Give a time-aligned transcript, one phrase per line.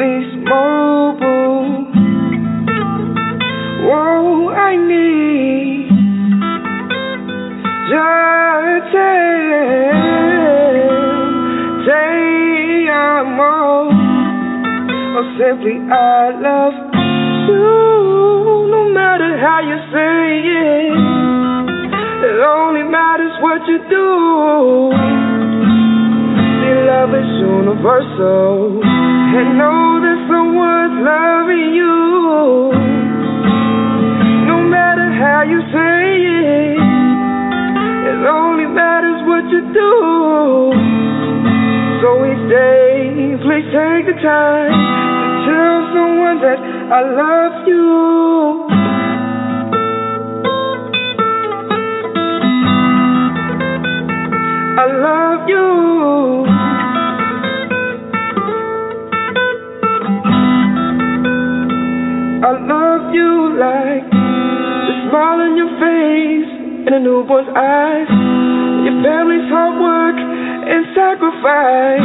[0.00, 1.84] Miss Mobile
[3.92, 5.90] oh I need
[7.92, 8.92] just
[11.84, 13.92] say I'm all
[15.18, 16.76] or simply I love
[17.52, 20.96] you no matter how you say it
[22.24, 24.08] it only matters what you do.
[26.60, 29.09] See, love is universal.
[29.32, 29.90] And know
[31.00, 32.72] loving you.
[34.50, 36.76] No matter how you say it,
[38.10, 39.92] it only matters what you do.
[42.02, 46.60] So each day, please take the time to tell someone that
[46.90, 48.68] I love you.
[54.76, 55.89] I love you.
[66.90, 68.10] And a newborn's eyes,
[68.82, 72.02] your family's hard work and sacrifice,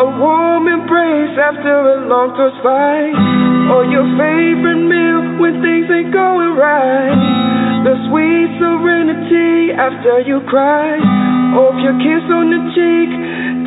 [0.00, 3.12] a warm embrace after a long tough fight,
[3.68, 7.20] or your favorite meal when things ain't going right,
[7.84, 10.96] the sweet serenity after you cry.
[11.48, 13.10] Or your kiss on the cheek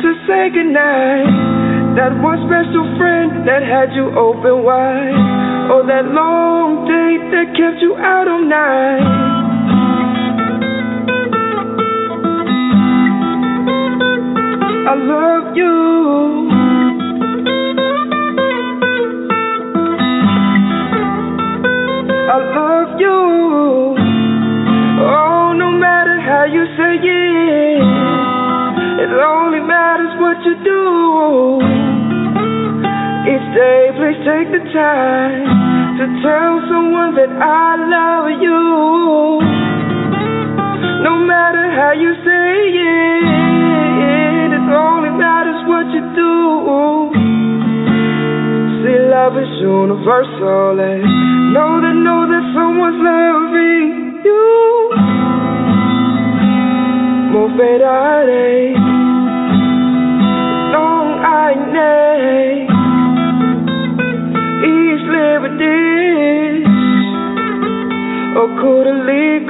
[0.02, 1.98] to say goodnight.
[1.98, 5.18] That one special friend that had you open wide.
[5.70, 9.31] Or that long date that kept you out all night.
[14.84, 16.48] I love you.
[22.28, 23.18] I love you.
[25.02, 27.82] Oh, no matter how you say it,
[29.04, 30.82] it only matters what you do.
[33.30, 35.46] Each day, please take the time
[35.98, 38.62] to tell someone that I love you.
[41.06, 43.41] No matter how you say it,
[45.62, 47.12] matters what you do.
[48.82, 51.02] See, love is universal, and
[51.52, 54.90] know that, know that someone's loving you.
[57.32, 58.74] Moverare,
[60.72, 62.68] Long Island,
[64.64, 66.64] East Liberty,
[68.36, 69.46] or oh, Codalee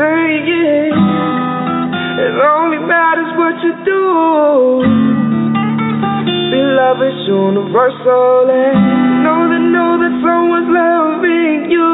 [0.00, 0.96] how you say it,
[2.24, 4.02] it only matters what you do.
[6.48, 8.80] See, love is universal, and
[9.24, 11.92] know that, know that someone's loving you.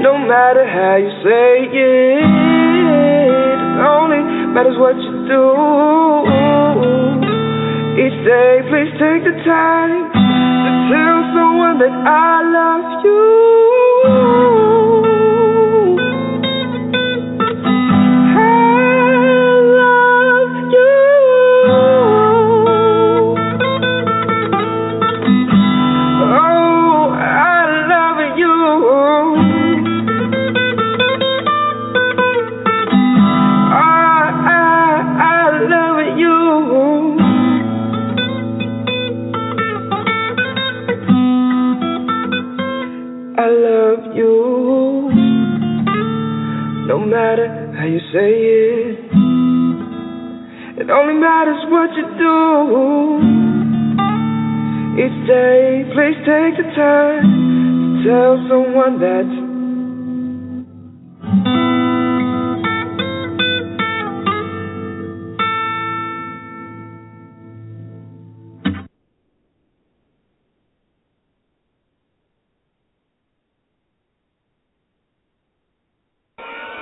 [0.00, 4.24] No matter how you say it, it only
[4.56, 5.44] matters what you do.
[7.98, 13.47] Each day, please take the time to tell someone that I love you.
[54.98, 59.28] Each day, please take the time to tell someone that.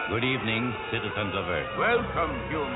[0.08, 1.78] Good evening, citizens of Earth.
[1.78, 2.75] Welcome, humans.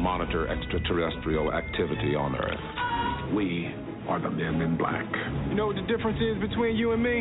[0.00, 3.34] monitor extraterrestrial activity on Earth.
[3.34, 3.68] We
[4.08, 5.06] are the men in black.
[5.48, 7.20] You know what the difference is between you and me?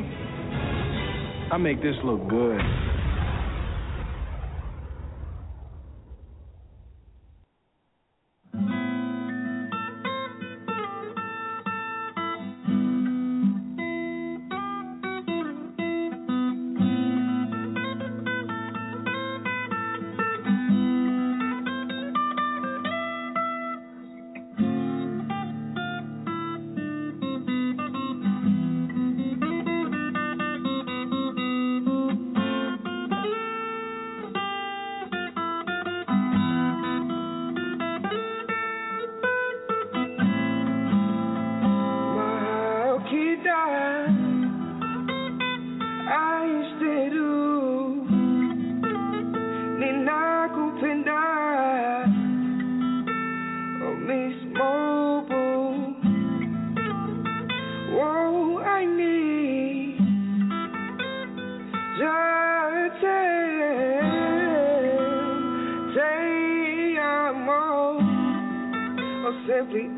[1.51, 2.61] I make this look good.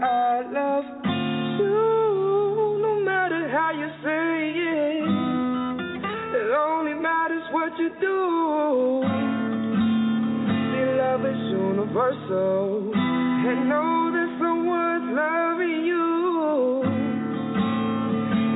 [0.03, 0.85] I love
[1.59, 2.79] you.
[2.81, 5.05] No matter how you say it,
[6.41, 9.03] it only matters what you do.
[10.73, 16.81] See, love is universal, and know that someone's loving you.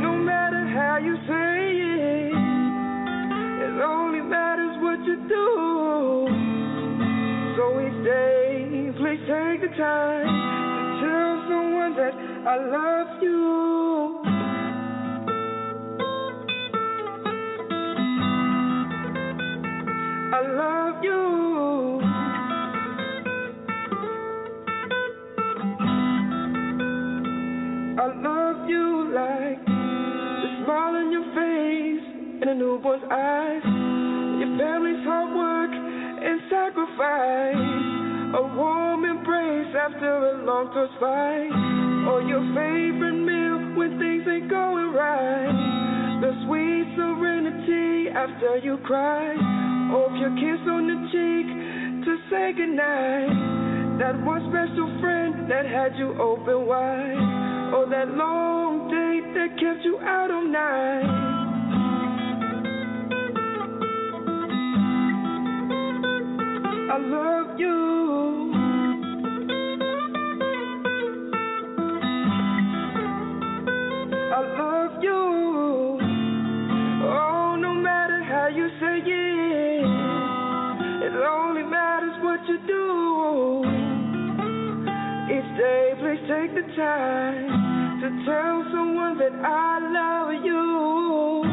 [0.02, 2.34] No matter how you say it,
[3.70, 5.48] it only matters what you do.
[7.56, 10.55] So each day, please take the time
[12.06, 12.13] that
[12.48, 14.22] I love you.
[20.34, 22.02] I love you.
[27.98, 32.06] I love you like the smile on your face
[32.42, 37.96] and a newborn's eyes, your family's hard work and sacrifice.
[38.36, 41.85] A warm embrace after a long tough fight.
[42.06, 46.22] Or your favorite meal when things ain't going right.
[46.22, 49.34] The sweet serenity after you cry.
[49.94, 51.48] Or your kiss on the cheek
[52.06, 54.00] to say goodnight.
[54.00, 57.74] That one special friend that had you open wide.
[57.74, 61.26] Or that long date that kept you out all night.
[66.92, 68.45] I love you.
[86.56, 91.44] The time to tell someone that I love you.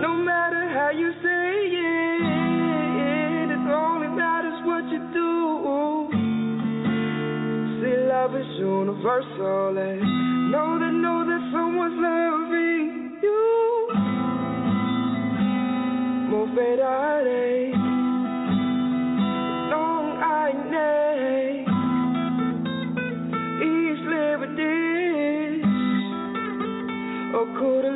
[0.00, 6.14] No matter how you say it, it only matters what you do.
[7.82, 10.00] See, love is universal, and
[10.52, 13.90] know that, know that someone's loving you.
[16.30, 17.69] Moverare,
[27.32, 27.86] Oh, au coup oh,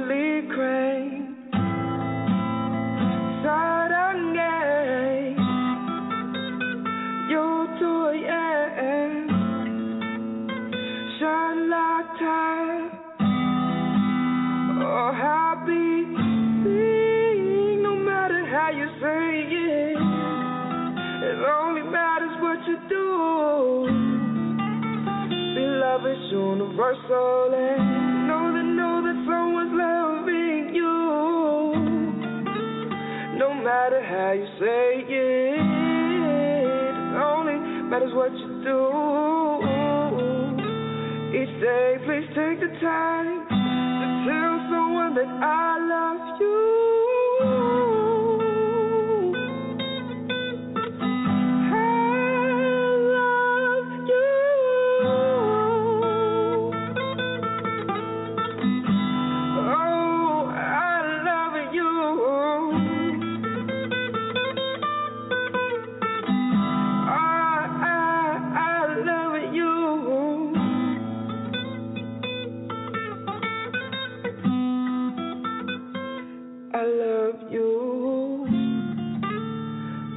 [17.82, 19.98] no matter how you say it,
[21.24, 23.04] it only matters what you do.
[26.30, 28.93] Universal, and know that no
[29.26, 30.94] someone's loving you.
[33.38, 35.58] No matter how you say it,
[36.78, 37.56] it only
[37.88, 38.80] matters what you do.
[41.34, 46.83] Each day, please take the time to tell someone that I love you.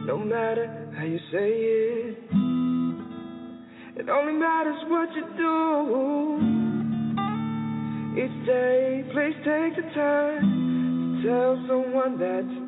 [0.07, 2.17] No matter how you say it,
[3.99, 6.39] it only matters what you do.
[8.15, 12.66] Each day, please take the time to tell someone that.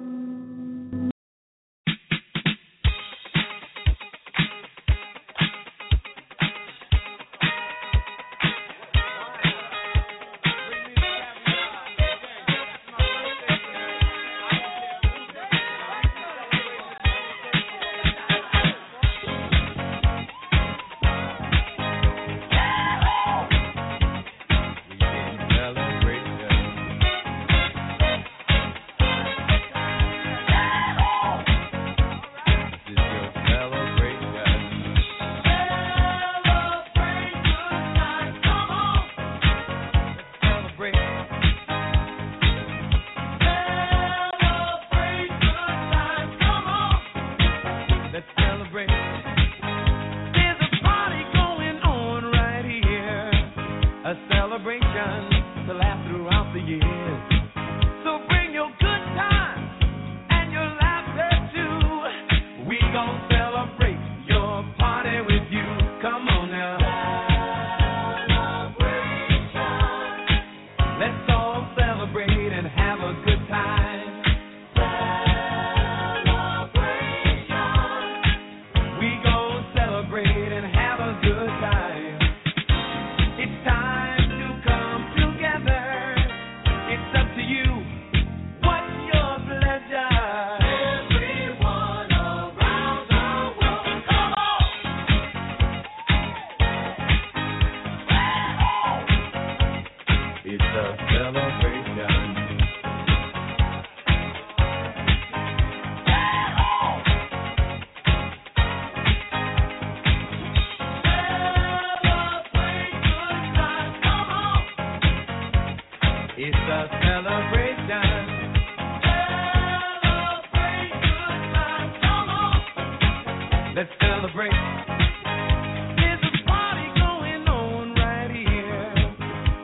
[123.79, 124.51] Let's celebrate.
[124.51, 128.91] There's a party going on right here.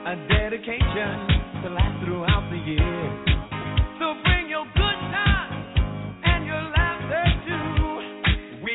[0.08, 1.28] A dedication
[1.62, 3.26] to last throughout the year.
[4.00, 5.68] So bring your good times
[6.24, 8.64] and your laughter too.
[8.64, 8.74] We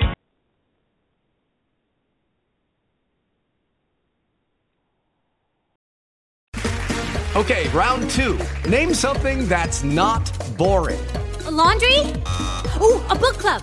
[7.41, 8.39] Okay, round two.
[8.69, 11.01] Name something that's not boring.
[11.47, 12.13] A laundry?
[12.83, 13.63] Ooh, a book club.